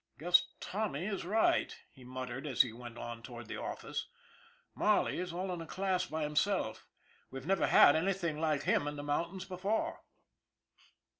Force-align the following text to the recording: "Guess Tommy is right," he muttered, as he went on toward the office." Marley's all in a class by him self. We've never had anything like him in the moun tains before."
"Guess 0.19 0.47
Tommy 0.59 1.05
is 1.05 1.25
right," 1.27 1.77
he 1.91 2.03
muttered, 2.03 2.47
as 2.47 2.63
he 2.63 2.73
went 2.73 2.97
on 2.97 3.21
toward 3.21 3.45
the 3.45 3.55
office." 3.61 4.07
Marley's 4.75 5.31
all 5.31 5.53
in 5.53 5.61
a 5.61 5.67
class 5.67 6.07
by 6.07 6.25
him 6.25 6.35
self. 6.35 6.87
We've 7.29 7.45
never 7.45 7.67
had 7.67 7.95
anything 7.95 8.41
like 8.41 8.63
him 8.63 8.87
in 8.87 8.95
the 8.95 9.03
moun 9.03 9.25
tains 9.37 9.47
before." 9.47 10.01